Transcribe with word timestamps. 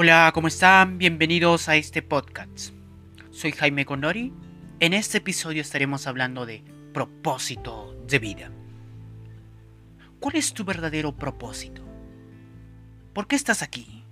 Hola, 0.00 0.30
¿cómo 0.32 0.46
están? 0.46 0.96
Bienvenidos 0.96 1.68
a 1.68 1.74
este 1.74 2.02
podcast. 2.02 2.72
Soy 3.32 3.50
Jaime 3.50 3.84
Condori. 3.84 4.32
En 4.78 4.92
este 4.92 5.18
episodio 5.18 5.60
estaremos 5.60 6.06
hablando 6.06 6.46
de 6.46 6.62
propósito 6.94 7.96
de 8.06 8.20
vida. 8.20 8.52
¿Cuál 10.20 10.36
es 10.36 10.54
tu 10.54 10.64
verdadero 10.64 11.16
propósito? 11.16 11.82
¿Por 13.12 13.26
qué 13.26 13.34
estás 13.34 13.60
aquí? 13.60 14.04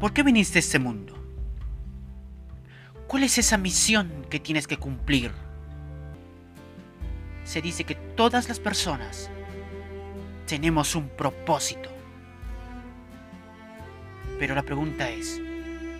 ¿Por 0.00 0.12
qué 0.12 0.22
viniste 0.22 0.58
a 0.58 0.60
este 0.60 0.78
mundo? 0.78 1.14
¿Cuál 3.06 3.22
es 3.22 3.38
esa 3.38 3.56
misión 3.56 4.26
que 4.28 4.38
tienes 4.38 4.66
que 4.66 4.76
cumplir? 4.76 5.32
Se 7.44 7.62
dice 7.62 7.84
que 7.84 7.94
todas 7.94 8.50
las 8.50 8.60
personas 8.60 9.30
tenemos 10.46 10.94
un 10.94 11.08
propósito. 11.08 11.99
Pero 14.40 14.54
la 14.54 14.62
pregunta 14.62 15.10
es, 15.10 15.38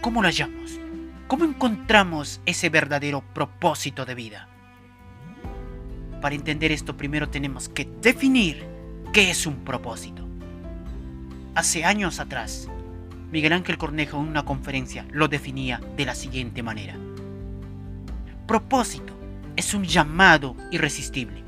¿cómo 0.00 0.22
lo 0.22 0.28
hallamos? 0.28 0.80
¿Cómo 1.28 1.44
encontramos 1.44 2.40
ese 2.46 2.70
verdadero 2.70 3.22
propósito 3.34 4.06
de 4.06 4.14
vida? 4.14 4.48
Para 6.22 6.34
entender 6.34 6.72
esto 6.72 6.96
primero 6.96 7.28
tenemos 7.28 7.68
que 7.68 7.86
definir 8.00 8.64
qué 9.12 9.30
es 9.30 9.46
un 9.46 9.56
propósito. 9.56 10.26
Hace 11.54 11.84
años 11.84 12.18
atrás, 12.18 12.66
Miguel 13.30 13.52
Ángel 13.52 13.76
Cornejo 13.76 14.18
en 14.18 14.28
una 14.28 14.46
conferencia 14.46 15.04
lo 15.10 15.28
definía 15.28 15.78
de 15.98 16.06
la 16.06 16.14
siguiente 16.14 16.62
manera. 16.62 16.96
Propósito 18.46 19.12
es 19.54 19.74
un 19.74 19.84
llamado 19.84 20.56
irresistible. 20.70 21.44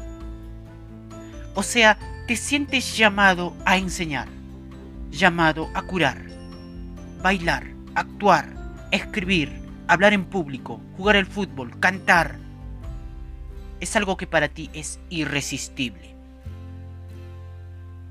O 1.54 1.62
sea, 1.62 1.96
te 2.28 2.36
sientes 2.36 2.98
llamado 2.98 3.56
a 3.64 3.78
enseñar, 3.78 4.28
llamado 5.10 5.70
a 5.74 5.80
curar, 5.82 6.31
bailar, 7.22 7.68
actuar, 7.94 8.52
escribir, 8.90 9.62
hablar 9.86 10.12
en 10.12 10.24
público, 10.24 10.80
jugar 10.96 11.16
el 11.16 11.26
fútbol, 11.26 11.78
cantar. 11.80 12.38
Es 13.80 13.96
algo 13.96 14.16
que 14.16 14.26
para 14.26 14.48
ti 14.48 14.70
es 14.72 14.98
irresistible. 15.08 16.14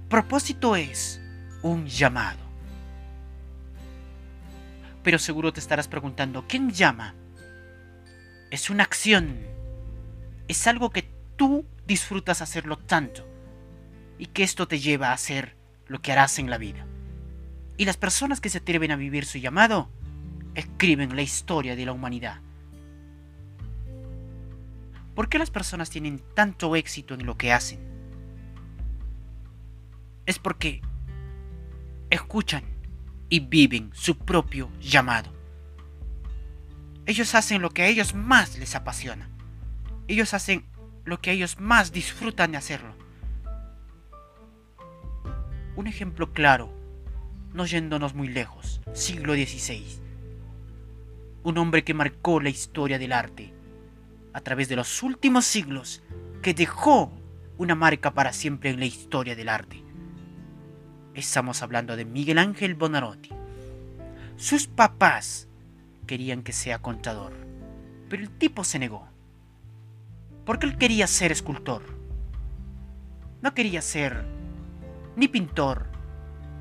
Propósito 0.10 0.76
es 0.76 1.22
un 1.62 1.88
llamado. 1.88 2.40
Pero 5.04 5.20
seguro 5.20 5.52
te 5.54 5.60
estarás 5.60 5.88
preguntando, 5.88 6.46
¿quién 6.48 6.72
llama? 6.72 7.16
Es 8.50 8.70
una 8.70 8.84
acción. 8.84 9.40
Es 10.48 10.68
algo 10.68 10.90
que 10.90 11.10
tú 11.38 11.66
disfrutas 11.88 12.42
hacerlo 12.42 12.78
tanto 12.78 13.26
y 14.18 14.28
que 14.28 14.44
esto 14.44 14.68
te 14.68 14.80
lleva 14.80 15.10
a 15.10 15.14
hacer 15.14 15.56
lo 15.88 16.02
que 16.02 16.12
harás 16.12 16.38
en 16.38 16.50
la 16.50 16.58
vida. 16.58 16.86
Y 17.82 17.86
las 17.86 17.98
personas 17.98 18.40
que 18.40 18.50
se 18.50 18.60
atreven 18.60 18.92
a 18.92 18.96
vivir 18.96 19.26
su 19.26 19.40
llamado 19.40 19.90
escriben 20.54 21.16
la 21.16 21.24
historia 21.24 21.76
de 21.76 21.84
la 21.84 21.94
humanidad. 21.94 22.40
¿Por 25.16 25.30
qué 25.30 25.40
las 25.40 25.50
personas 25.50 25.90
tienen 25.90 26.22
tanto 26.36 26.76
éxito 26.76 27.16
en 27.16 27.26
lo 27.26 27.38
que 27.38 27.52
hacen? 27.52 27.80
Es 30.28 30.38
porque 30.38 30.84
escuchan 32.12 32.66
y 33.30 33.40
viven 33.40 33.90
su 33.96 34.16
propio 34.16 34.70
llamado. 34.80 35.34
Ellos 37.08 37.34
hacen 37.34 37.64
lo 37.64 37.72
que 37.72 37.82
a 37.82 37.88
ellos 37.88 38.14
más 38.14 38.60
les 38.60 38.76
apasiona. 38.76 39.28
Ellos 40.08 40.36
hacen 40.36 40.68
lo 41.04 41.20
que 41.20 41.32
ellos 41.32 41.60
más 41.60 41.92
disfrutan 41.92 42.52
de 42.52 42.58
hacerlo. 42.58 42.94
Un 45.76 45.88
ejemplo 45.88 46.32
claro, 46.32 46.80
no 47.54 47.66
yéndonos 47.66 48.14
muy 48.14 48.28
lejos, 48.28 48.82
siglo 48.94 49.34
XVI. 49.34 49.84
Un 51.44 51.58
hombre 51.58 51.84
que 51.84 51.94
marcó 51.94 52.40
la 52.40 52.50
historia 52.50 53.00
del 53.00 53.14
arte 53.14 53.54
a 54.34 54.42
través 54.42 54.70
de 54.70 54.76
los 54.76 55.04
últimos 55.04 55.46
siglos, 55.46 56.02
que 56.42 56.54
dejó 56.54 57.12
una 57.58 57.76
marca 57.76 58.14
para 58.14 58.34
siempre 58.34 58.70
en 58.70 58.80
la 58.80 58.86
historia 58.86 59.36
del 59.36 59.50
arte. 59.50 59.84
Estamos 61.14 61.62
hablando 61.62 61.96
de 61.96 62.06
Miguel 62.06 62.38
Ángel 62.38 62.76
Bonarotti. 62.76 63.30
Sus 64.38 64.68
papás 64.68 65.48
querían 66.08 66.44
que 66.44 66.54
sea 66.54 66.80
contador, 66.80 67.34
pero 68.10 68.24
el 68.24 68.30
tipo 68.30 68.64
se 68.64 68.80
negó. 68.80 69.08
Porque 70.46 70.66
él 70.66 70.78
quería 70.78 71.06
ser 71.08 71.32
escultor. 71.32 71.84
No 73.42 73.54
quería 73.54 73.82
ser 73.82 74.26
ni 75.16 75.28
pintor, 75.28 75.88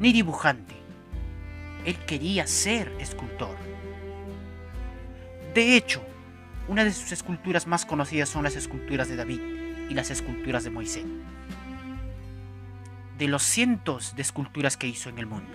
ni 0.01 0.12
dibujante. 0.12 0.80
Él 1.85 1.97
quería 2.07 2.47
ser 2.47 2.93
escultor. 2.99 3.57
De 5.55 5.77
hecho, 5.77 6.03
una 6.69 6.85
de 6.85 6.93
sus 6.93 7.11
esculturas 7.13 7.67
más 7.67 7.85
conocidas 7.85 8.29
son 8.29 8.45
las 8.45 8.55
esculturas 8.55 9.09
de 9.09 9.17
David 9.17 9.41
y 9.89 9.95
las 9.95 10.11
esculturas 10.11 10.63
de 10.65 10.71
Moisés. 10.71 11.05
De 13.19 13.29
los 13.29 13.43
cientos 13.43 14.15
de 14.15 14.23
esculturas 14.23 14.77
que 14.77 14.87
hizo 14.87 15.09
en 15.09 15.19
el 15.19 15.27
mundo. 15.27 15.53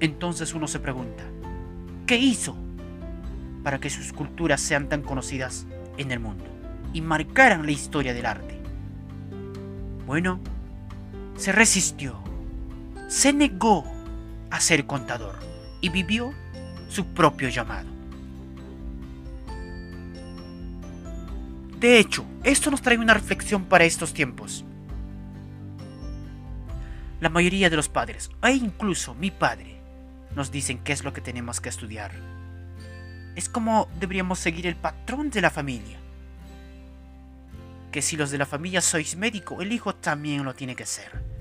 Entonces 0.00 0.54
uno 0.54 0.66
se 0.66 0.80
pregunta, 0.80 1.24
¿qué 2.06 2.16
hizo 2.16 2.56
para 3.62 3.78
que 3.78 3.90
sus 3.90 4.06
esculturas 4.06 4.60
sean 4.60 4.88
tan 4.88 5.02
conocidas 5.02 5.66
en 5.98 6.10
el 6.10 6.20
mundo 6.20 6.44
y 6.92 7.00
marcaran 7.00 7.66
la 7.66 7.72
historia 7.72 8.14
del 8.14 8.26
arte? 8.26 8.60
Bueno, 10.06 10.40
se 11.36 11.52
resistió, 11.52 12.22
se 13.08 13.32
negó 13.32 13.95
a 14.50 14.60
ser 14.60 14.86
contador 14.86 15.38
y 15.80 15.88
vivió 15.88 16.32
su 16.88 17.06
propio 17.06 17.48
llamado. 17.48 17.96
De 21.78 21.98
hecho, 21.98 22.24
esto 22.42 22.70
nos 22.70 22.80
trae 22.80 22.98
una 22.98 23.14
reflexión 23.14 23.66
para 23.66 23.84
estos 23.84 24.14
tiempos. 24.14 24.64
La 27.20 27.28
mayoría 27.28 27.68
de 27.70 27.76
los 27.76 27.88
padres, 27.88 28.30
e 28.42 28.52
incluso 28.52 29.14
mi 29.14 29.30
padre, 29.30 29.80
nos 30.34 30.50
dicen 30.50 30.78
qué 30.78 30.92
es 30.92 31.04
lo 31.04 31.12
que 31.12 31.20
tenemos 31.20 31.60
que 31.60 31.68
estudiar. 31.68 32.12
Es 33.34 33.48
como 33.48 33.88
deberíamos 34.00 34.38
seguir 34.38 34.66
el 34.66 34.76
patrón 34.76 35.30
de 35.30 35.42
la 35.42 35.50
familia. 35.50 35.98
Que 37.92 38.00
si 38.00 38.16
los 38.16 38.30
de 38.30 38.38
la 38.38 38.46
familia 38.46 38.80
sois 38.80 39.16
médico, 39.16 39.60
el 39.60 39.72
hijo 39.72 39.94
también 39.94 40.44
lo 40.44 40.54
tiene 40.54 40.76
que 40.76 40.86
ser. 40.86 41.35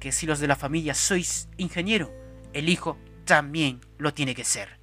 Que 0.00 0.12
si 0.12 0.26
los 0.26 0.40
de 0.40 0.46
la 0.46 0.56
familia 0.56 0.94
sois 0.94 1.48
ingeniero, 1.56 2.12
el 2.52 2.68
hijo 2.68 2.96
también 3.24 3.80
lo 3.98 4.14
tiene 4.14 4.34
que 4.34 4.44
ser. 4.44 4.78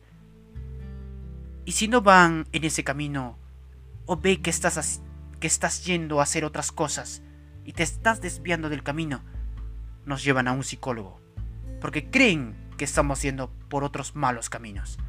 Y 1.65 1.71
si 1.71 1.87
no 1.87 2.01
van 2.01 2.47
en 2.51 2.63
ese 2.63 2.83
camino, 2.83 3.39
o 4.05 4.17
ve 4.17 4.41
que 4.41 4.51
estás, 4.51 5.01
que 5.39 5.47
estás 5.47 5.83
yendo 5.85 6.19
a 6.19 6.23
hacer 6.23 6.45
otras 6.45 6.71
cosas 6.71 7.23
y 7.63 7.73
te 7.73 7.83
estás 7.83 8.21
desviando 8.21 8.69
del 8.69 8.83
camino, 8.83 9.23
nos 10.05 10.23
llevan 10.23 10.47
a 10.47 10.51
un 10.51 10.63
psicólogo, 10.63 11.19
porque 11.81 12.09
creen 12.11 12.55
que 12.77 12.85
estamos 12.85 13.21
yendo 13.23 13.49
por 13.69 13.83
otros 13.83 14.15
malos 14.15 14.49
caminos. 14.49 14.99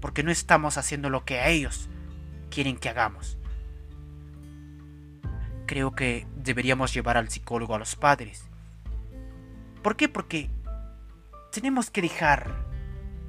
Porque 0.00 0.22
no 0.22 0.30
estamos 0.30 0.78
haciendo 0.78 1.10
lo 1.10 1.24
que 1.24 1.50
ellos 1.50 1.88
quieren 2.48 2.76
que 2.76 2.88
hagamos. 2.88 3.39
Creo 5.70 5.92
que 5.92 6.26
deberíamos 6.34 6.92
llevar 6.92 7.16
al 7.16 7.28
psicólogo 7.28 7.76
a 7.76 7.78
los 7.78 7.94
padres. 7.94 8.42
¿Por 9.84 9.94
qué? 9.94 10.08
Porque 10.08 10.50
tenemos 11.52 11.90
que 11.90 12.02
dejar 12.02 12.66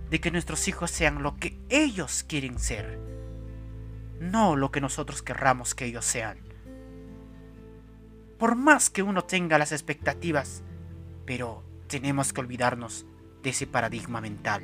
de 0.09 0.19
que 0.19 0.31
nuestros 0.31 0.67
hijos 0.67 0.89
sean 0.89 1.21
lo 1.21 1.35
que 1.35 1.55
ellos 1.69 2.25
quieren 2.27 2.57
ser, 2.57 2.97
no 4.19 4.55
lo 4.55 4.71
que 4.71 4.81
nosotros 4.81 5.21
querramos 5.21 5.75
que 5.75 5.85
ellos 5.85 6.03
sean. 6.03 6.39
Por 8.39 8.55
más 8.55 8.89
que 8.89 9.03
uno 9.03 9.23
tenga 9.23 9.59
las 9.59 9.71
expectativas, 9.71 10.63
pero 11.27 11.63
tenemos 11.85 12.33
que 12.33 12.41
olvidarnos 12.41 13.05
de 13.43 13.51
ese 13.51 13.67
paradigma 13.67 14.19
mental. 14.19 14.63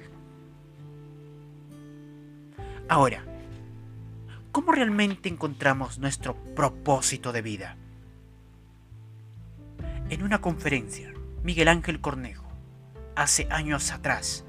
Ahora, 2.89 3.23
¿cómo 4.57 4.71
realmente 4.71 5.29
encontramos 5.29 5.99
nuestro 5.99 6.35
propósito 6.55 7.31
de 7.31 7.43
vida? 7.43 7.77
En 10.09 10.23
una 10.23 10.41
conferencia, 10.41 11.13
Miguel 11.43 11.67
Ángel 11.67 12.01
Cornejo 12.01 12.47
hace 13.15 13.47
años 13.51 13.91
atrás 13.91 14.45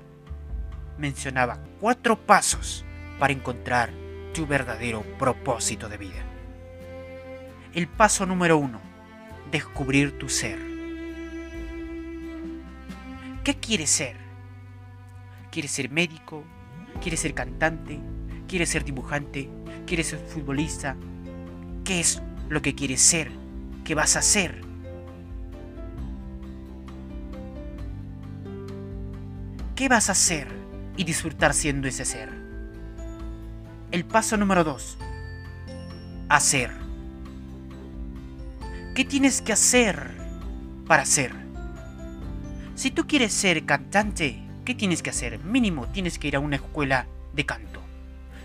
mencionaba 0.97 1.63
cuatro 1.79 2.25
pasos 2.25 2.87
para 3.19 3.35
encontrar 3.35 3.91
tu 4.33 4.47
verdadero 4.47 5.03
propósito 5.19 5.91
de 5.91 5.99
vida. 5.99 6.25
El 7.75 7.87
paso 7.87 8.25
número 8.25 8.57
uno, 8.57 8.81
descubrir 9.51 10.17
tu 10.17 10.31
ser. 10.31 10.59
¿Qué 13.45 13.57
quieres 13.61 13.91
ser? 13.91 14.17
¿Quieres 15.51 15.71
ser 15.71 15.91
médico? 15.91 16.45
¿Quieres 17.03 17.21
ser 17.21 17.35
cantante? 17.35 18.01
¿Quieres 18.49 18.71
ser 18.71 18.85
dibujante? 18.85 19.49
¿Quieres 19.87 20.09
ser 20.09 20.19
futbolista? 20.19 20.97
¿Qué 21.85 22.01
es 22.01 22.21
lo 22.49 22.61
que 22.61 22.75
quieres 22.75 23.01
ser? 23.01 23.31
¿Qué 23.85 23.95
vas 23.95 24.17
a 24.17 24.19
hacer? 24.19 24.69
qué 29.79 29.89
vas 29.89 30.09
a 30.09 30.13
hacer 30.13 30.49
y 30.97 31.05
disfrutar 31.05 31.55
siendo 31.55 31.87
ese 31.87 32.05
ser. 32.05 32.31
El 33.93 34.05
paso 34.05 34.37
número 34.37 34.65
2. 34.65 34.99
Hacer. 36.29 36.73
¿Qué 38.97 39.05
tienes 39.05 39.41
que 39.41 39.53
hacer 39.53 40.17
para 40.85 41.05
ser? 41.05 41.31
Si 42.75 42.91
tú 42.91 43.07
quieres 43.07 43.33
ser 43.33 43.67
cantante, 43.67 44.43
¿qué 44.65 44.75
tienes 44.75 45.01
que 45.01 45.11
hacer? 45.11 45.39
Mínimo 45.45 45.87
tienes 45.87 46.19
que 46.19 46.27
ir 46.27 46.35
a 46.35 46.41
una 46.41 46.57
escuela 46.57 47.07
de 47.33 47.47
canto. 47.47 47.78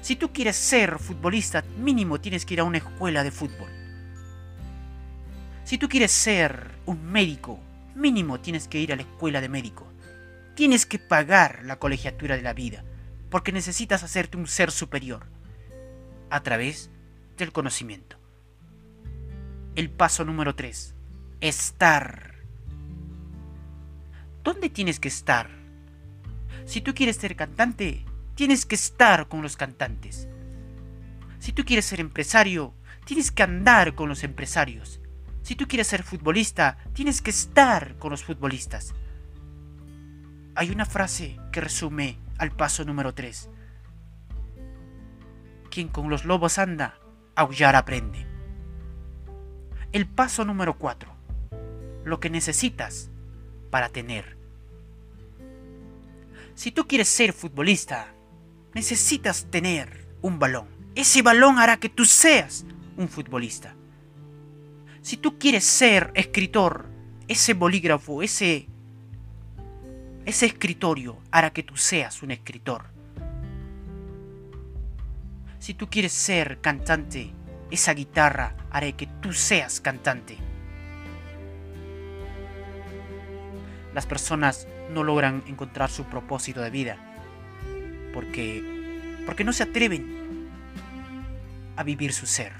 Si 0.03 0.17
tú 0.17 0.33
quieres 0.33 0.57
ser 0.57 0.99
futbolista, 0.99 1.63
mínimo 1.77 2.19
tienes 2.19 2.45
que 2.45 2.55
ir 2.55 2.59
a 2.59 2.65
una 2.65 2.79
escuela 2.79 3.23
de 3.23 3.31
fútbol. 3.31 3.69
Si 5.63 5.77
tú 5.77 5.87
quieres 5.87 6.11
ser 6.11 6.71
un 6.85 7.05
médico, 7.05 7.57
mínimo 7.95 8.41
tienes 8.41 8.67
que 8.67 8.81
ir 8.81 8.91
a 8.91 8.97
la 8.97 9.03
escuela 9.03 9.39
de 9.39 9.47
médico. 9.47 9.87
Tienes 10.55 10.85
que 10.85 10.99
pagar 10.99 11.61
la 11.63 11.79
colegiatura 11.79 12.35
de 12.35 12.41
la 12.41 12.51
vida, 12.51 12.83
porque 13.29 13.53
necesitas 13.53 14.03
hacerte 14.03 14.35
un 14.35 14.45
ser 14.45 14.71
superior 14.71 15.25
a 16.29 16.43
través 16.43 16.89
del 17.37 17.53
conocimiento. 17.53 18.17
El 19.75 19.89
paso 19.89 20.25
número 20.25 20.53
3. 20.53 20.95
Estar. 21.39 22.35
¿Dónde 24.43 24.69
tienes 24.69 24.99
que 24.99 25.07
estar? 25.07 25.49
Si 26.65 26.81
tú 26.81 26.93
quieres 26.93 27.15
ser 27.15 27.37
cantante, 27.37 28.03
tienes 28.35 28.65
que 28.65 28.75
estar 28.75 29.27
con 29.27 29.41
los 29.41 29.57
cantantes. 29.57 30.27
Si 31.39 31.51
tú 31.51 31.65
quieres 31.65 31.85
ser 31.85 31.99
empresario, 31.99 32.73
tienes 33.05 33.31
que 33.31 33.43
andar 33.43 33.95
con 33.95 34.09
los 34.09 34.23
empresarios. 34.23 34.99
Si 35.41 35.55
tú 35.55 35.67
quieres 35.67 35.87
ser 35.87 36.03
futbolista, 36.03 36.77
tienes 36.93 37.21
que 37.21 37.31
estar 37.31 37.97
con 37.97 38.11
los 38.11 38.23
futbolistas. 38.23 38.93
Hay 40.55 40.71
una 40.71 40.85
frase 40.85 41.37
que 41.51 41.61
resume 41.61 42.17
al 42.37 42.51
paso 42.51 42.85
número 42.85 43.13
3. 43.13 43.49
Quien 45.69 45.89
con 45.89 46.09
los 46.09 46.25
lobos 46.25 46.59
anda, 46.59 46.99
aullar 47.35 47.75
aprende. 47.75 48.25
El 49.91 50.07
paso 50.07 50.45
número 50.45 50.77
4. 50.77 51.13
Lo 52.05 52.19
que 52.19 52.29
necesitas 52.29 53.09
para 53.69 53.89
tener. 53.89 54.37
Si 56.55 56.71
tú 56.71 56.87
quieres 56.87 57.09
ser 57.09 57.33
futbolista, 57.33 58.13
necesitas 58.73 59.45
tener 59.49 60.07
un 60.21 60.39
balón. 60.39 60.67
Ese 60.95 61.21
balón 61.21 61.59
hará 61.59 61.77
que 61.77 61.89
tú 61.89 62.05
seas 62.05 62.65
un 62.97 63.07
futbolista. 63.07 63.75
Si 65.01 65.17
tú 65.17 65.37
quieres 65.37 65.63
ser 65.63 66.11
escritor, 66.13 66.87
ese 67.27 67.53
bolígrafo, 67.53 68.21
ese, 68.21 68.67
ese 70.25 70.45
escritorio 70.45 71.17
hará 71.31 71.51
que 71.51 71.63
tú 71.63 71.75
seas 71.77 72.21
un 72.23 72.31
escritor. 72.31 72.85
Si 75.59 75.73
tú 75.73 75.89
quieres 75.89 76.11
ser 76.11 76.59
cantante, 76.61 77.33
esa 77.71 77.93
guitarra 77.93 78.55
hará 78.69 78.91
que 78.91 79.07
tú 79.07 79.33
seas 79.33 79.81
cantante. 79.81 80.37
Las 83.93 84.05
personas 84.05 84.67
no 84.91 85.03
logran 85.03 85.43
encontrar 85.47 85.89
su 85.89 86.03
propósito 86.05 86.61
de 86.61 86.69
vida 86.69 87.12
porque, 88.13 88.63
porque 89.25 89.43
no 89.43 89.51
se 89.51 89.63
atreven 89.63 90.49
a 91.75 91.83
vivir 91.83 92.13
su 92.13 92.25
ser. 92.25 92.53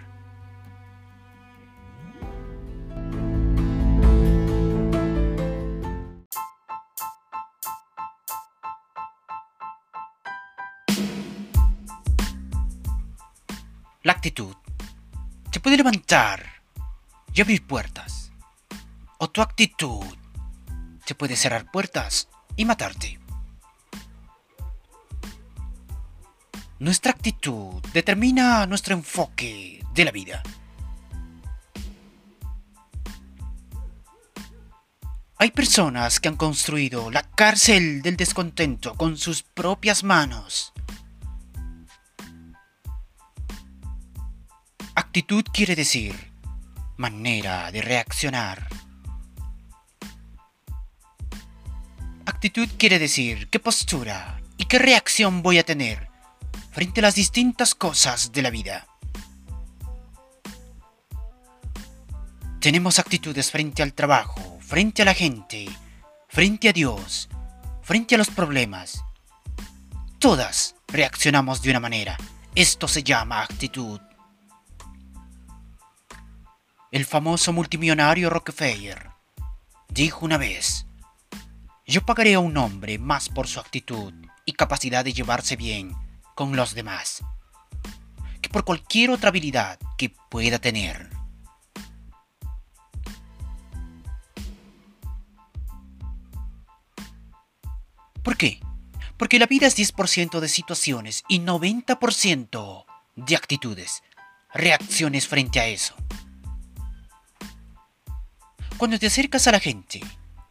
La 14.02 14.12
actitud 14.12 14.54
te 15.50 15.62
puede 15.62 15.78
levantar 15.78 16.62
y 17.34 17.40
abrir 17.40 17.66
puertas. 17.66 18.34
O 19.18 19.30
tu 19.30 19.42
actitud 19.42 20.04
te 21.06 21.16
puede 21.16 21.38
cerrar 21.38 21.72
puertas 21.72 22.28
y 22.58 22.66
matarte. 22.66 23.23
Nuestra 26.84 27.14
actitud 27.14 27.82
determina 27.94 28.66
nuestro 28.66 28.94
enfoque 28.94 29.82
de 29.94 30.04
la 30.04 30.12
vida. 30.12 30.44
Hay 35.38 35.52
personas 35.52 36.20
que 36.20 36.28
han 36.28 36.36
construido 36.36 37.10
la 37.10 37.24
cárcel 37.24 38.02
del 38.02 38.18
descontento 38.18 38.96
con 38.96 39.16
sus 39.16 39.44
propias 39.44 40.04
manos. 40.04 40.74
Actitud 44.94 45.46
quiere 45.54 45.78
decir 45.78 46.34
manera 46.98 47.72
de 47.72 47.82
reaccionar. 47.82 48.68
Actitud 52.26 52.68
quiere 52.78 53.00
decir 53.00 53.48
qué 53.50 53.60
postura 53.60 54.42
y 54.58 54.66
qué 54.66 54.80
reacción 54.80 55.44
voy 55.44 55.60
a 55.60 55.64
tener 55.64 56.13
frente 56.74 57.02
a 57.02 57.04
las 57.04 57.16
distintas 57.16 57.76
cosas 57.76 58.32
de 58.32 58.42
la 58.42 58.50
vida. 58.50 58.88
Tenemos 62.60 62.98
actitudes 62.98 63.52
frente 63.52 63.84
al 63.84 63.94
trabajo, 63.94 64.58
frente 64.60 65.04
a 65.04 65.06
la 65.06 65.14
gente, 65.14 65.70
frente 66.28 66.70
a 66.70 66.74
Dios, 66.74 67.30
frente 67.84 68.16
a 68.16 68.18
los 68.18 68.32
problemas. 68.32 69.04
Todas 70.18 70.76
reaccionamos 70.88 71.62
de 71.62 71.70
una 71.70 71.80
manera. 71.80 72.18
Esto 72.56 72.88
se 72.88 73.04
llama 73.04 73.44
actitud. 73.44 74.02
El 76.92 77.06
famoso 77.06 77.54
multimillonario 77.54 78.32
Rockefeller 78.32 79.10
dijo 79.90 80.26
una 80.26 80.38
vez, 80.38 80.88
yo 81.86 82.04
pagaré 82.04 82.34
a 82.34 82.40
un 82.40 82.58
hombre 82.58 82.98
más 82.98 83.30
por 83.30 83.48
su 83.48 83.60
actitud 83.60 84.14
y 84.46 84.54
capacidad 84.54 85.06
de 85.06 85.14
llevarse 85.14 85.56
bien 85.56 85.96
con 86.36 86.56
los 86.56 86.74
demás 86.74 87.24
que 88.44 88.50
por 88.50 88.66
cualquier 88.66 89.10
otra 89.10 89.30
habilidad 89.30 89.80
que 89.98 90.10
pueda 90.30 90.60
tener. 90.60 91.10
¿Por 98.22 98.38
qué? 98.38 98.60
Porque 99.18 99.40
la 99.40 99.48
vida 99.48 99.66
es 99.68 99.78
10% 99.78 100.40
de 100.40 100.48
situaciones 100.50 101.24
y 101.28 101.40
90% 101.40 102.86
de 103.16 103.36
actitudes, 103.36 104.04
reacciones 104.54 105.28
frente 105.28 105.60
a 105.60 105.68
eso. 105.68 105.96
Cuando 108.78 109.00
te 109.00 109.08
acercas 109.08 109.48
a 109.48 109.52
la 109.52 109.60
gente, 109.60 110.02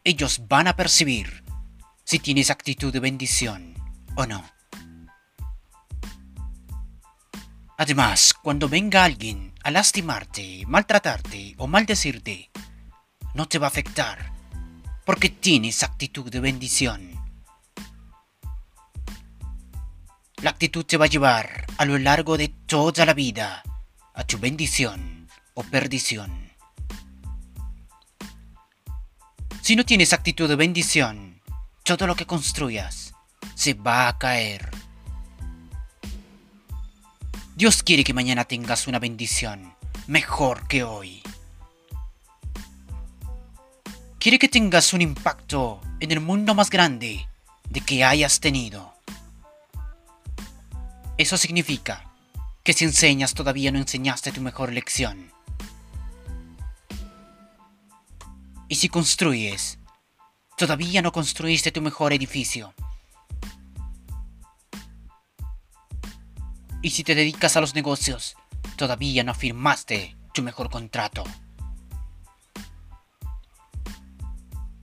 ellos 0.05 0.43
van 0.49 0.69
a 0.69 0.77
percibir 0.77 1.45
si 2.05 2.19
tienes 2.19 2.51
actitud 2.51 2.93
de 2.93 3.01
bendición 3.01 3.75
o 4.17 4.27
no. 4.27 4.62
Además, 7.83 8.33
cuando 8.41 8.69
venga 8.69 9.03
alguien 9.03 9.53
a 9.65 9.73
lastimarte, 9.73 10.63
maltratarte 10.69 11.57
o 11.59 11.67
maldecirte, 11.67 12.49
no 13.35 13.49
te 13.49 13.59
va 13.59 13.67
a 13.67 13.71
afectar, 13.71 14.33
porque 15.05 15.31
tienes 15.31 15.83
actitud 15.83 16.31
de 16.31 16.39
bendición. 16.39 17.11
La 20.43 20.51
actitud 20.51 20.85
te 20.85 20.97
va 20.97 21.07
a 21.07 21.09
llevar 21.09 21.67
a 21.77 21.85
lo 21.85 21.99
largo 21.99 22.37
de 22.39 22.55
toda 22.67 23.05
la 23.05 23.15
vida 23.15 23.65
a 24.15 24.23
tu 24.23 24.39
bendición 24.39 25.27
o 25.55 25.65
perdición. 25.65 26.53
Si 29.61 29.75
no 29.75 29.85
tienes 29.85 30.13
actitud 30.13 30.49
de 30.49 30.55
bendición, 30.55 31.43
todo 31.83 32.07
lo 32.07 32.15
que 32.15 32.27
construyas 32.27 33.13
se 33.57 33.75
va 33.75 34.07
a 34.07 34.19
caer. 34.19 34.71
Dios 37.63 37.85
quiere 37.85 38.03
que 38.03 38.13
mañana 38.13 38.45
tengas 38.45 38.89
una 38.89 38.99
bendición 38.99 39.77
mejor 40.09 40.67
que 40.67 40.83
hoy. 40.83 41.23
Quiere 44.19 44.41
que 44.41 44.49
tengas 44.49 44.93
un 44.93 45.01
impacto 45.01 45.81
en 46.01 46.11
el 46.11 46.19
mundo 46.19 46.57
más 46.57 46.71
grande 46.71 47.29
de 47.71 47.81
que 47.81 48.03
hayas 48.03 48.41
tenido. 48.41 48.93
Eso 51.17 51.39
significa 51.39 52.11
que 52.65 52.73
si 52.73 52.85
enseñas 52.85 53.33
todavía 53.33 53.71
no 53.71 53.79
enseñaste 53.79 54.33
tu 54.33 54.41
mejor 54.41 54.73
lección. 54.73 55.31
Y 58.67 58.75
si 58.75 58.89
construyes, 58.89 59.79
todavía 60.57 61.01
no 61.01 61.13
construiste 61.13 61.71
tu 61.71 61.81
mejor 61.81 62.13
edificio. 62.13 62.75
Y 66.83 66.91
si 66.91 67.05
te 67.05 67.15
dedicas 67.15 67.57
a 67.57 67.61
los 67.61 67.75
negocios, 67.75 68.37
todavía 68.77 69.25
no 69.25 69.35
firmaste 69.35 70.17
tu 70.35 70.43
mejor 70.43 70.69
contrato. 70.69 71.25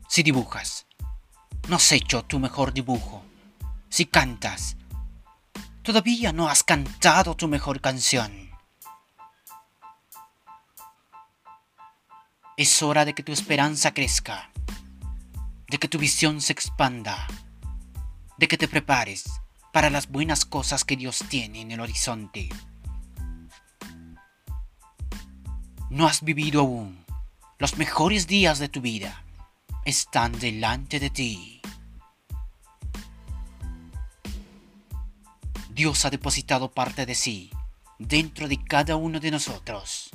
Si 0.07 0.23
dibujas, 0.23 0.87
no 1.67 1.75
has 1.75 1.91
hecho 1.91 2.23
tu 2.23 2.39
mejor 2.39 2.73
dibujo 2.73 3.23
si 3.89 4.05
cantas, 4.05 4.77
todavía 5.81 6.31
no 6.31 6.47
has 6.47 6.63
cantado 6.63 7.35
tu 7.35 7.47
mejor 7.47 7.81
canción. 7.81 8.51
Es 12.55 12.81
hora 12.83 13.05
de 13.05 13.13
que 13.13 13.23
tu 13.23 13.31
esperanza 13.31 13.93
crezca, 13.93 14.51
de 15.67 15.77
que 15.79 15.87
tu 15.87 15.97
visión 15.97 16.39
se 16.39 16.53
expanda, 16.53 17.27
de 18.37 18.47
que 18.47 18.57
te 18.57 18.67
prepares 18.67 19.25
para 19.79 19.89
las 19.89 20.09
buenas 20.09 20.43
cosas 20.43 20.83
que 20.83 20.97
Dios 20.97 21.23
tiene 21.29 21.61
en 21.61 21.71
el 21.71 21.79
horizonte. 21.79 22.49
No 25.89 26.05
has 26.05 26.21
vivido 26.21 26.59
aún 26.59 27.05
los 27.59 27.77
mejores 27.77 28.27
días 28.27 28.59
de 28.59 28.67
tu 28.67 28.81
vida. 28.81 29.23
Están 29.85 30.37
delante 30.37 30.99
de 30.99 31.09
ti. 31.09 31.61
Dios 35.69 36.03
ha 36.03 36.09
depositado 36.09 36.69
parte 36.73 37.05
de 37.05 37.15
sí 37.15 37.49
dentro 37.99 38.49
de 38.49 38.61
cada 38.61 38.97
uno 38.97 39.21
de 39.21 39.31
nosotros. 39.31 40.09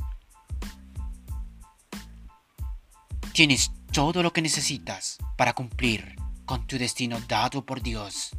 Tienes 3.33 3.73
todo 3.93 4.23
lo 4.23 4.31
que 4.31 4.43
necesitas 4.43 5.17
para 5.39 5.55
cumplir 5.55 6.17
con 6.45 6.67
tu 6.67 6.77
destino 6.77 7.19
dado 7.21 7.65
por 7.65 7.81
Dios. 7.81 8.37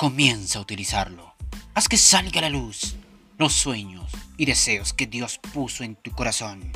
Comienza 0.00 0.58
a 0.58 0.62
utilizarlo. 0.62 1.34
Haz 1.74 1.86
que 1.86 1.98
salga 1.98 2.38
a 2.38 2.44
la 2.44 2.48
luz 2.48 2.96
los 3.36 3.52
sueños 3.52 4.10
y 4.38 4.46
deseos 4.46 4.94
que 4.94 5.06
Dios 5.06 5.38
puso 5.52 5.84
en 5.84 5.94
tu 5.94 6.10
corazón. 6.12 6.72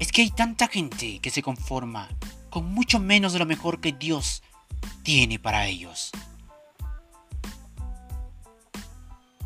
Es 0.00 0.10
que 0.10 0.22
hay 0.22 0.30
tanta 0.30 0.66
gente 0.66 1.20
que 1.20 1.30
se 1.30 1.42
conforma 1.42 2.08
con 2.50 2.64
mucho 2.74 2.98
menos 2.98 3.34
de 3.34 3.38
lo 3.38 3.46
mejor 3.46 3.80
que 3.80 3.92
Dios 3.92 4.42
tiene 5.04 5.38
para 5.38 5.68
ellos. 5.68 6.10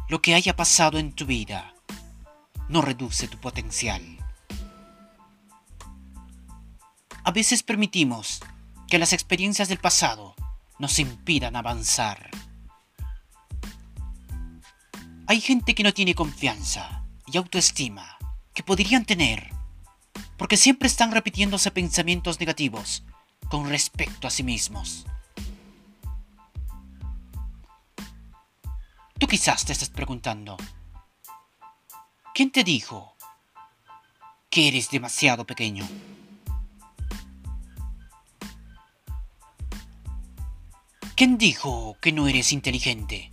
Lo 0.08 0.22
que 0.22 0.34
haya 0.34 0.56
pasado 0.56 0.98
en 0.98 1.12
tu 1.12 1.26
vida 1.26 1.74
no 2.70 2.80
reduce 2.80 3.28
tu 3.28 3.36
potencial. 3.36 4.00
A 7.22 7.32
veces 7.32 7.62
permitimos 7.62 8.40
que 8.88 8.98
las 8.98 9.12
experiencias 9.12 9.68
del 9.68 9.78
pasado 9.78 10.34
nos 10.80 10.98
impidan 10.98 11.56
avanzar. 11.56 12.30
Hay 15.26 15.40
gente 15.40 15.74
que 15.74 15.84
no 15.84 15.92
tiene 15.92 16.14
confianza 16.14 17.04
y 17.26 17.36
autoestima 17.36 18.18
que 18.54 18.64
podrían 18.64 19.04
tener, 19.04 19.52
porque 20.38 20.56
siempre 20.56 20.88
están 20.88 21.12
repitiéndose 21.12 21.70
pensamientos 21.70 22.40
negativos 22.40 23.04
con 23.50 23.68
respecto 23.68 24.26
a 24.26 24.30
sí 24.30 24.42
mismos. 24.42 25.06
Tú 29.18 29.26
quizás 29.28 29.66
te 29.66 29.74
estés 29.74 29.90
preguntando, 29.90 30.56
¿quién 32.34 32.50
te 32.50 32.64
dijo 32.64 33.14
que 34.48 34.68
eres 34.68 34.90
demasiado 34.90 35.44
pequeño? 35.44 35.86
¿Quién 41.20 41.36
dijo 41.36 41.98
que 42.00 42.12
no 42.12 42.28
eres 42.28 42.50
inteligente? 42.50 43.30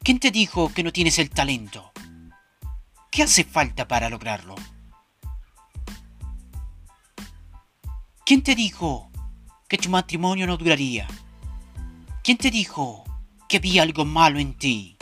¿Quién 0.00 0.20
te 0.20 0.30
dijo 0.30 0.70
que 0.74 0.82
no 0.82 0.92
tienes 0.92 1.18
el 1.18 1.30
talento? 1.30 1.90
¿Qué 3.10 3.22
hace 3.22 3.44
falta 3.44 3.88
para 3.88 4.10
lograrlo? 4.10 4.56
¿Quién 8.26 8.42
te 8.42 8.54
dijo 8.54 9.10
que 9.68 9.78
tu 9.78 9.88
matrimonio 9.88 10.46
no 10.46 10.58
duraría? 10.58 11.08
¿Quién 12.22 12.36
te 12.36 12.50
dijo 12.50 13.04
que 13.48 13.56
había 13.56 13.84
algo 13.84 14.04
malo 14.04 14.38
en 14.38 14.52
ti? 14.52 14.98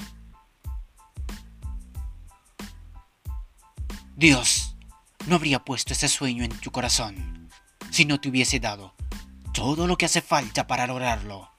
Dios 4.15 4.77
no 5.27 5.35
habría 5.35 5.65
puesto 5.65 5.93
ese 5.93 6.09
sueño 6.09 6.45
en 6.45 6.57
tu 6.61 6.71
corazón 6.71 7.51
si 7.91 8.05
no 8.05 8.21
te 8.21 8.29
hubiese 8.29 8.61
dado 8.61 8.95
todo 9.53 9.89
lo 9.89 9.99
que 9.99 10.07
hace 10.07 10.23
falta 10.23 10.69
para 10.69 10.87
lograrlo. 10.87 11.50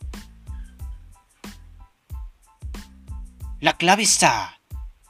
La 3.62 3.74
clave 3.74 4.01
está 4.01 4.60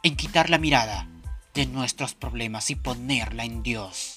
en 0.03 0.17
quitar 0.17 0.49
la 0.49 0.57
mirada 0.57 1.07
de 1.53 1.65
nuestros 1.67 2.15
problemas 2.15 2.69
y 2.69 2.75
ponerla 2.75 3.45
en 3.45 3.63
Dios. 3.63 4.13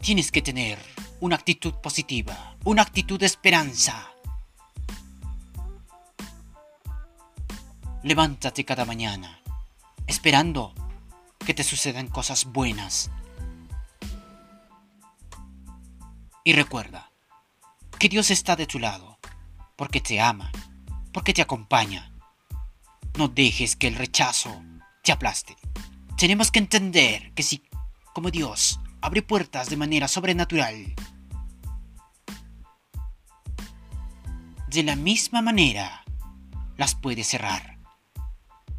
Tienes 0.00 0.32
que 0.32 0.42
tener 0.42 0.80
una 1.20 1.36
actitud 1.36 1.74
positiva, 1.74 2.56
una 2.64 2.82
actitud 2.82 3.20
de 3.20 3.26
esperanza. 3.26 4.10
Levántate 8.02 8.64
cada 8.64 8.84
mañana, 8.84 9.40
esperando 10.08 10.74
que 11.46 11.54
te 11.54 11.62
sucedan 11.62 12.08
cosas 12.08 12.46
buenas. 12.46 13.12
Y 16.42 16.52
recuerda 16.54 17.12
que 18.00 18.08
Dios 18.08 18.32
está 18.32 18.56
de 18.56 18.66
tu 18.66 18.80
lado 18.80 19.09
porque 19.80 20.02
te 20.02 20.20
ama, 20.20 20.52
porque 21.10 21.32
te 21.32 21.40
acompaña. 21.40 22.12
No 23.16 23.28
dejes 23.28 23.76
que 23.76 23.88
el 23.88 23.94
rechazo 23.94 24.62
te 25.02 25.10
aplaste. 25.10 25.56
Tenemos 26.18 26.50
que 26.50 26.58
entender 26.58 27.32
que 27.32 27.42
si, 27.42 27.62
como 28.12 28.30
Dios, 28.30 28.78
abre 29.00 29.22
puertas 29.22 29.70
de 29.70 29.78
manera 29.78 30.06
sobrenatural, 30.06 30.94
de 34.68 34.82
la 34.82 34.96
misma 34.96 35.40
manera 35.40 36.04
las 36.76 36.94
puede 36.94 37.24
cerrar. 37.24 37.78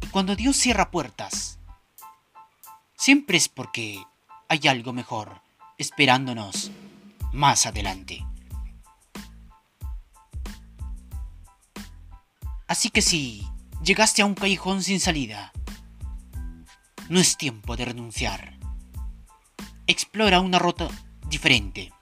Y 0.02 0.06
cuando 0.06 0.36
Dios 0.36 0.56
cierra 0.56 0.92
puertas, 0.92 1.58
siempre 2.94 3.38
es 3.38 3.48
porque 3.48 4.00
hay 4.48 4.68
algo 4.68 4.92
mejor 4.92 5.42
esperándonos 5.78 6.70
más 7.32 7.66
adelante. 7.66 8.24
Así 12.72 12.88
que 12.88 13.02
si 13.02 13.46
llegaste 13.84 14.22
a 14.22 14.24
un 14.24 14.34
callejón 14.34 14.82
sin 14.82 14.98
salida, 14.98 15.52
no 17.10 17.20
es 17.20 17.36
tiempo 17.36 17.76
de 17.76 17.84
renunciar. 17.84 18.58
Explora 19.86 20.40
una 20.40 20.58
ruta 20.58 20.88
diferente 21.28 21.92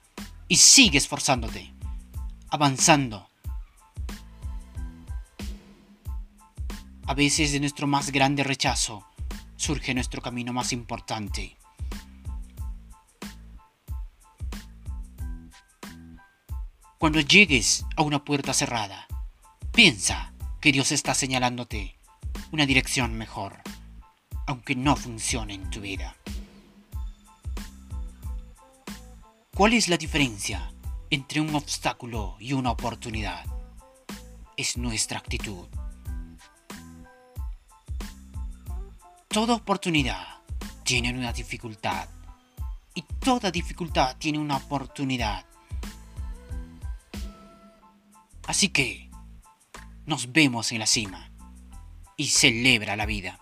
y 0.46 0.58
sigue 0.58 0.98
esforzándote, 0.98 1.74
avanzando. 2.50 3.28
A 7.04 7.14
veces 7.14 7.50
de 7.50 7.58
nuestro 7.58 7.88
más 7.88 8.12
grande 8.12 8.44
rechazo 8.44 9.04
surge 9.56 9.92
nuestro 9.92 10.22
camino 10.22 10.52
más 10.52 10.72
importante. 10.72 11.56
Cuando 16.96 17.18
llegues 17.18 17.84
a 17.96 18.02
una 18.02 18.24
puerta 18.24 18.54
cerrada, 18.54 19.08
piensa 19.72 20.32
que 20.61 20.73
Dios 20.73 20.93
está 20.93 21.14
señalándote 21.14 21.97
una 22.52 22.67
dirección 22.67 23.14
mejor, 23.14 23.62
aunque 24.47 24.75
no 24.75 24.95
funcione 24.95 25.55
en 25.55 25.71
tu 25.71 25.81
vida. 25.81 26.14
¿Cuál 29.55 29.73
es 29.73 29.88
la 29.88 29.97
diferencia 29.97 30.71
entre 31.09 31.40
un 31.40 31.55
obstáculo 31.55 32.37
y 32.38 32.52
una 32.52 32.73
oportunidad? 32.73 33.45
Es 34.57 34.76
nuestra 34.76 35.19
actitud. 35.19 35.67
Toda 39.29 39.55
oportunidad 39.55 40.40
tiene 40.83 41.11
una 41.11 41.33
dificultad 41.33 42.09
y 42.95 43.02
toda 43.02 43.50
dificultad 43.50 44.17
tiene 44.19 44.38
una 44.38 44.57
oportunidad. 44.57 45.47
Así 48.47 48.69
que 48.69 49.10
nos 50.11 50.33
vemos 50.33 50.73
en 50.73 50.81
la 50.81 50.87
cima 50.87 51.31
y 52.17 52.26
celebra 52.26 52.97
la 52.97 53.07
vida. 53.07 53.39